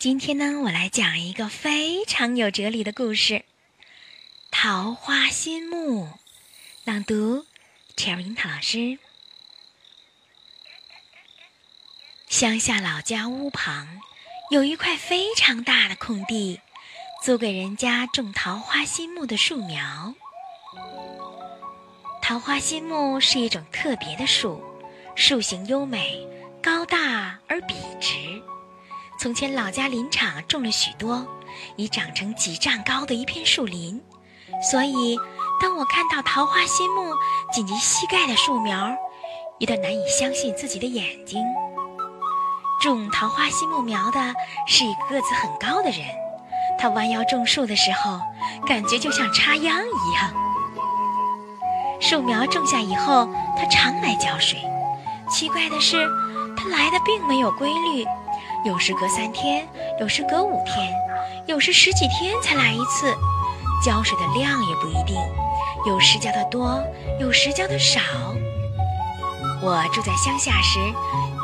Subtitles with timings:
[0.00, 3.34] 今天呢，我来讲一个非常有哲理的故事，
[4.50, 6.06] 《桃花心木》。
[6.84, 7.44] 朗读：
[7.98, 8.98] 陈樱桃老师。
[12.28, 14.00] 乡下老家屋旁
[14.50, 16.62] 有一块非常大的空地，
[17.22, 20.14] 租给人家种桃花心木的树苗。
[22.22, 24.64] 桃花心木是一种特别的树，
[25.14, 26.26] 树形优美，
[26.62, 28.42] 高大而笔直。
[29.22, 31.26] 从前老家林场种了许多，
[31.76, 34.00] 已长成几丈高的一片树林，
[34.62, 35.18] 所以
[35.60, 37.02] 当我看到桃花心木
[37.52, 38.96] 仅及膝盖的树苗，
[39.58, 41.44] 有点难以相信自己的眼睛。
[42.80, 44.34] 种桃花心木苗的
[44.66, 46.00] 是一个子很高的人，
[46.78, 48.18] 他弯腰种树的时候，
[48.66, 50.32] 感觉就像插秧一样。
[52.00, 54.58] 树苗种下以后，他常来浇水，
[55.28, 56.08] 奇怪的是，
[56.56, 58.06] 他来的并没有规律。
[58.62, 59.66] 有时隔三天，
[59.98, 60.92] 有时隔五天，
[61.46, 63.16] 有时十几天才来一次，
[63.82, 65.16] 浇水的量也不一定，
[65.86, 66.82] 有时浇的多，
[67.18, 68.00] 有时浇的少。
[69.62, 70.78] 我住在乡下时，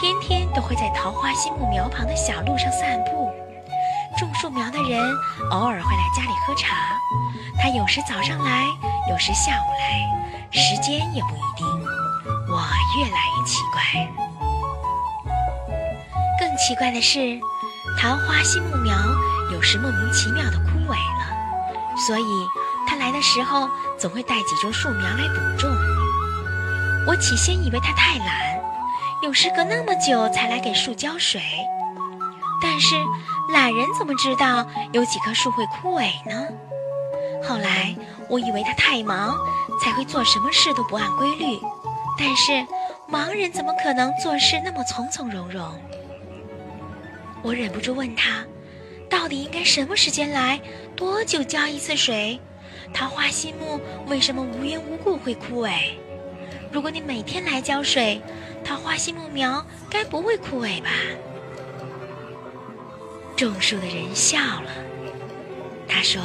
[0.00, 3.28] 天天都会在桃花心木苗旁的小路上散步。
[4.16, 5.00] 种树苗的人
[5.50, 6.76] 偶尔会来家里喝茶，
[7.60, 8.66] 他有时早上来，
[9.10, 11.66] 有时下午来，时间也不一定。
[12.48, 12.62] 我
[12.98, 14.29] 越来越奇怪。
[16.60, 17.40] 奇怪的是，
[17.98, 18.94] 桃花心木苗
[19.50, 21.24] 有时莫名其妙的枯萎了，
[22.06, 22.46] 所以
[22.86, 23.66] 他来的时候
[23.98, 25.70] 总会带几株树苗来补种。
[27.06, 28.60] 我起先以为他太懒，
[29.22, 31.40] 有时隔那么久才来给树浇水。
[32.62, 32.94] 但是
[33.54, 36.46] 懒人怎么知道有几棵树会枯萎呢？
[37.42, 37.96] 后来
[38.28, 39.34] 我以为他太忙，
[39.82, 41.58] 才会做什么事都不按规律。
[42.18, 42.52] 但是
[43.08, 45.66] 忙人怎么可能做事那么从从容容？
[47.42, 48.44] 我忍不住问他
[49.08, 50.60] ：“到底应该什么时间来？
[50.94, 52.38] 多久浇一次水？
[52.92, 55.72] 桃花心木为什么无缘无故会枯萎？
[56.70, 58.20] 如果你每天来浇水，
[58.62, 60.90] 桃花心木苗该不会枯萎吧？”
[63.36, 64.70] 种树的人笑了，
[65.88, 66.20] 他说：“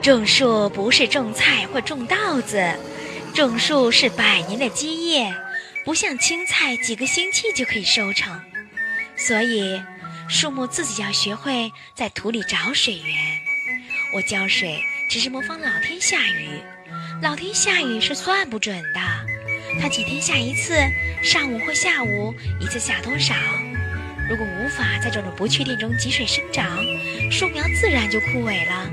[0.00, 2.74] 种树不是种菜或种稻子，
[3.34, 5.34] 种树是百年的基业，
[5.84, 8.40] 不像青菜几个星期就可以收成。”
[9.18, 9.82] 所以，
[10.28, 13.16] 树木自己要学会在土里找水源。
[14.14, 14.80] 我浇水
[15.10, 16.48] 只是模仿老天下雨，
[17.20, 19.00] 老天下雨是算不准的。
[19.80, 20.74] 它几天下一次，
[21.22, 23.34] 上午或下午一次下多少？
[24.30, 26.78] 如果无法在这种不确定中汲水生长，
[27.30, 28.90] 树苗自然就枯萎了。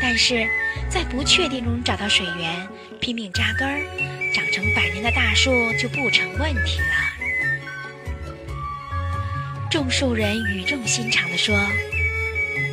[0.00, 0.46] 但是
[0.88, 2.68] 在不确定中找到水源，
[3.00, 3.80] 拼命扎根儿，
[4.34, 5.50] 长成百年的大树
[5.80, 7.17] 就不成问题了。
[9.78, 11.56] 种树人语重心长地说：“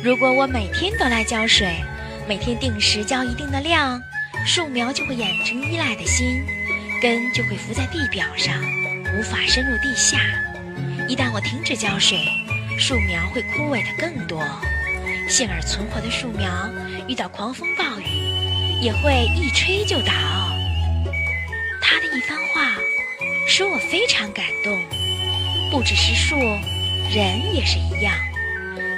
[0.02, 1.72] 如果我每天都来浇水，
[2.26, 4.02] 每天定时浇一定的量，
[4.44, 6.44] 树苗就会养成依赖的心，
[7.00, 8.60] 根就会浮在地表上，
[9.16, 10.18] 无法深入地下。
[11.06, 12.26] 一旦我停止浇水，
[12.76, 14.42] 树苗会枯萎的更多。
[15.28, 16.68] 幸而存活的树苗，
[17.06, 20.12] 遇到狂风暴雨，也会一吹就倒。”
[21.80, 22.76] 他的一番话，
[23.46, 24.76] 使我非常感动。
[25.70, 26.36] 不只是树。
[27.10, 28.14] 人也是一样，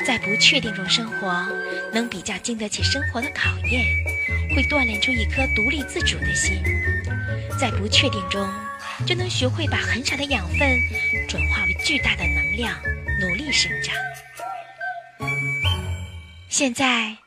[0.04, 1.46] 在不确定中生活，
[1.92, 3.84] 能比较经得起生活的考验，
[4.56, 6.60] 会锻炼出一颗独立自主的心。
[7.60, 8.48] 在不确定中，
[9.06, 10.58] 就能学会把很少的养分
[11.28, 12.74] 转化为巨大的能量，
[13.20, 13.94] 努力生长。
[16.48, 17.18] 现在，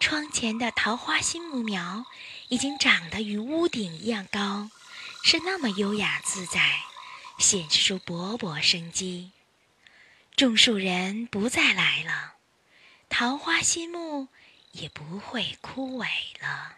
[0.00, 2.04] 窗前的桃花心木苗
[2.48, 4.70] 已经长得与屋顶一样高，
[5.22, 6.60] 是那么优雅自在，
[7.38, 9.30] 显示出勃勃生机。
[10.42, 12.34] 种树人不再来了，
[13.08, 14.26] 桃花心木
[14.72, 16.06] 也不会枯萎
[16.40, 16.72] 了。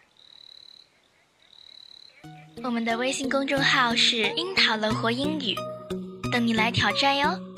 [2.63, 5.55] 我们的微信公众号是“樱桃乐活英语”，
[6.31, 7.54] 等你来挑战哟。